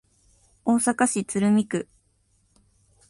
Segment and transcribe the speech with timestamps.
[0.65, 1.87] 大阪市鶴見区